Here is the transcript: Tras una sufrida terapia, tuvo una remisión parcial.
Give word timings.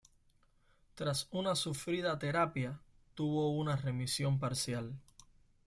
Tras 0.95 1.27
una 1.29 1.53
sufrida 1.55 2.17
terapia, 2.17 2.81
tuvo 3.13 3.51
una 3.51 3.75
remisión 3.75 4.39
parcial. 4.39 4.99